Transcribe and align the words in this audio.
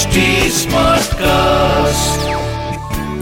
HD 0.00 0.20
Smartcast. 0.56 2.22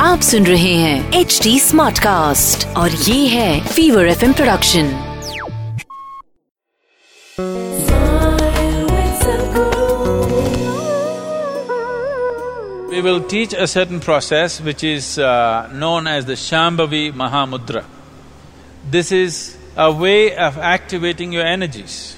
आप 0.01 0.21
सुन 0.23 0.47
रहे 0.47 0.75
हैं 0.75 1.21
एच 1.21 1.39
डी 1.43 1.59
स्मार्ट 1.61 1.99
कास्ट 1.99 2.67
और 2.77 2.91
ये 2.91 3.27
है 3.29 3.61
fever 3.69 4.09
F 4.09 4.23
production 4.37 4.93
We 12.91 13.03
will 13.03 13.21
teach 13.35 13.53
a 13.53 13.67
certain 13.67 14.01
process 14.01 14.61
which 14.61 14.85
is 14.85 15.19
uh, 15.19 15.69
known 15.73 16.07
as 16.07 16.25
the 16.27 16.39
Shambhavi 16.47 17.05
Mahamudra. 17.13 17.85
This 18.91 19.11
is 19.11 19.57
a 19.77 19.91
way 19.91 20.37
of 20.37 20.59
activating 20.59 21.33
your 21.33 21.45
energies 21.45 22.17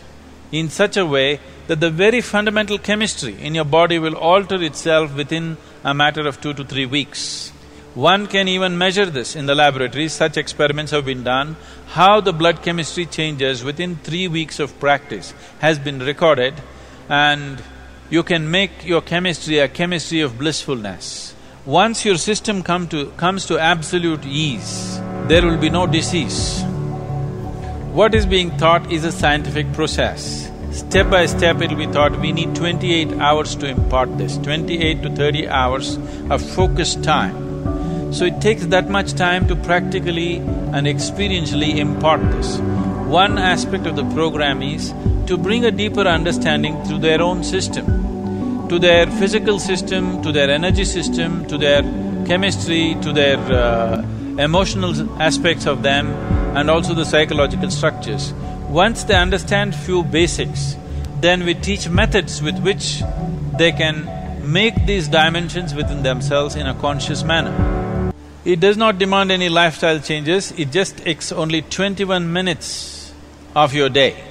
in 0.52 0.68
such 0.68 0.98
a 0.98 1.06
way 1.06 1.40
that 1.71 1.79
the 1.79 1.89
very 1.89 2.19
fundamental 2.19 2.77
chemistry 2.77 3.33
in 3.41 3.55
your 3.55 3.63
body 3.63 3.97
will 3.97 4.15
alter 4.15 4.61
itself 4.61 5.15
within 5.15 5.55
a 5.85 5.93
matter 5.93 6.27
of 6.27 6.41
two 6.41 6.53
to 6.53 6.65
three 6.65 6.85
weeks. 6.85 7.47
One 7.95 8.27
can 8.27 8.49
even 8.49 8.77
measure 8.77 9.05
this 9.05 9.37
in 9.37 9.45
the 9.45 9.55
laboratories, 9.55 10.11
such 10.11 10.35
experiments 10.35 10.91
have 10.91 11.05
been 11.05 11.23
done. 11.23 11.55
How 11.87 12.19
the 12.19 12.33
blood 12.33 12.61
chemistry 12.61 13.05
changes 13.05 13.63
within 13.63 13.95
three 13.95 14.27
weeks 14.27 14.59
of 14.59 14.77
practice 14.81 15.33
has 15.59 15.79
been 15.79 15.99
recorded 15.99 16.55
and 17.07 17.63
you 18.09 18.21
can 18.21 18.51
make 18.51 18.85
your 18.85 18.99
chemistry 18.99 19.59
a 19.59 19.69
chemistry 19.69 20.19
of 20.19 20.37
blissfulness. 20.37 21.33
Once 21.65 22.03
your 22.03 22.17
system 22.17 22.63
come 22.63 22.85
to… 22.89 23.11
comes 23.11 23.45
to 23.45 23.57
absolute 23.57 24.25
ease, 24.25 24.99
there 25.29 25.45
will 25.45 25.57
be 25.57 25.69
no 25.69 25.87
disease. 25.87 26.63
What 27.93 28.13
is 28.13 28.25
being 28.25 28.57
taught 28.57 28.91
is 28.91 29.05
a 29.05 29.11
scientific 29.13 29.71
process. 29.71 30.50
Step 30.71 31.09
by 31.09 31.25
step 31.25 31.61
it'll 31.61 31.77
be 31.77 31.85
thought 31.85 32.17
we 32.19 32.31
need 32.31 32.55
twenty-eight 32.55 33.11
hours 33.13 33.55
to 33.57 33.67
impart 33.67 34.17
this, 34.17 34.37
twenty-eight 34.37 35.03
to 35.03 35.09
thirty 35.09 35.47
hours 35.47 35.97
of 36.29 36.41
focused 36.41 37.03
time. 37.03 38.13
So 38.13 38.25
it 38.25 38.41
takes 38.41 38.65
that 38.67 38.89
much 38.89 39.13
time 39.13 39.47
to 39.49 39.55
practically 39.55 40.37
and 40.37 40.87
experientially 40.87 41.75
impart 41.75 42.21
this. 42.31 42.57
One 43.07 43.37
aspect 43.37 43.85
of 43.85 43.97
the 43.97 44.05
program 44.13 44.61
is 44.61 44.93
to 45.27 45.37
bring 45.37 45.65
a 45.65 45.71
deeper 45.71 46.01
understanding 46.01 46.81
through 46.85 46.99
their 46.99 47.21
own 47.21 47.43
system, 47.43 48.67
to 48.69 48.79
their 48.79 49.07
physical 49.07 49.59
system, 49.59 50.21
to 50.23 50.31
their 50.31 50.49
energy 50.49 50.85
system, 50.85 51.45
to 51.47 51.57
their 51.57 51.81
chemistry, 52.25 52.95
to 53.01 53.11
their 53.11 53.37
uh, 53.37 54.01
emotional 54.37 55.21
aspects 55.21 55.65
of 55.65 55.83
them, 55.83 56.07
and 56.55 56.69
also 56.69 56.93
the 56.93 57.05
psychological 57.05 57.69
structures. 57.69 58.33
Once 58.71 59.03
they 59.03 59.15
understand 59.15 59.75
few 59.75 60.01
basics, 60.01 60.77
then 61.19 61.43
we 61.43 61.53
teach 61.53 61.89
methods 61.89 62.41
with 62.41 62.57
which 62.59 63.03
they 63.57 63.69
can 63.69 64.07
make 64.49 64.85
these 64.85 65.09
dimensions 65.09 65.73
within 65.73 66.03
themselves 66.03 66.55
in 66.55 66.65
a 66.65 66.73
conscious 66.75 67.21
manner. 67.21 68.13
It 68.45 68.61
does 68.61 68.77
not 68.77 68.97
demand 68.97 69.29
any 69.29 69.49
lifestyle 69.49 69.99
changes, 69.99 70.53
it 70.53 70.71
just 70.71 70.99
takes 70.99 71.33
only 71.33 71.63
twenty-one 71.63 72.31
minutes 72.31 73.13
of 73.57 73.73
your 73.73 73.89
day. 73.89 74.23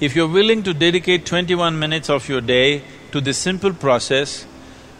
If 0.00 0.16
you're 0.16 0.28
willing 0.28 0.62
to 0.62 0.72
dedicate 0.72 1.26
twenty-one 1.26 1.78
minutes 1.78 2.08
of 2.08 2.26
your 2.26 2.40
day 2.40 2.82
to 3.12 3.20
this 3.20 3.36
simple 3.36 3.74
process, 3.74 4.46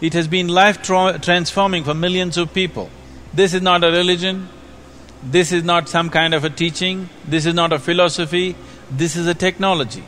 it 0.03 0.13
has 0.13 0.29
been 0.29 0.49
life 0.49 0.83
tra- 0.83 1.19
transforming 1.19 1.85
for 1.85 1.95
millions 1.95 2.37
of 2.37 2.53
people. 2.53 2.91
This 3.33 3.55
is 3.55 3.63
not 3.63 3.83
a 3.83 3.91
religion, 3.91 4.51
this 5.23 5.53
is 5.53 5.65
not 5.65 5.89
some 5.89 6.11
kind 6.11 6.35
of 6.35 6.45
a 6.45 6.51
teaching, 6.51 7.09
this 7.27 7.47
is 7.47 7.55
not 7.55 7.73
a 7.73 7.79
philosophy, 7.79 8.55
this 8.94 9.16
is 9.16 9.28
a 9.28 9.34
technology. 9.34 10.04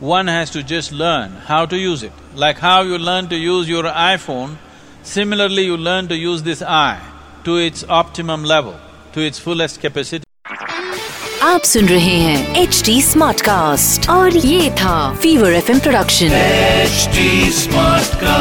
One 0.00 0.26
has 0.26 0.50
to 0.50 0.62
just 0.62 0.92
learn 0.92 1.30
how 1.48 1.64
to 1.66 1.76
use 1.76 2.02
it. 2.02 2.12
Like 2.34 2.58
how 2.58 2.82
you 2.82 2.98
learn 2.98 3.28
to 3.28 3.36
use 3.36 3.68
your 3.68 3.84
iPhone, 3.84 4.56
similarly 5.02 5.64
you 5.64 5.76
learn 5.76 6.08
to 6.08 6.16
use 6.16 6.42
this 6.42 6.62
eye 6.62 7.00
to 7.44 7.56
its 7.56 7.84
optimum 7.88 8.44
level, 8.44 8.74
to 9.14 9.20
its 9.20 9.38
fullest 9.38 9.80
capacity. 9.80 10.24
आप 11.42 11.62
सुन 11.62 11.86
रहे 11.88 12.16
हैं 12.20 12.62
H 12.62 12.82
D 12.86 13.00
smart 13.02 13.40
cast 13.48 14.08
और 14.10 14.36
ये 14.36 14.70
था 14.80 14.96
fever 15.22 15.52
F 15.52 15.70
production 15.82 16.30
HD 16.86 17.28
Smartcast. 17.62 18.39